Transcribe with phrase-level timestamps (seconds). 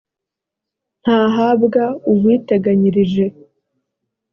[1.01, 3.25] ntahabwa uwiteganyirije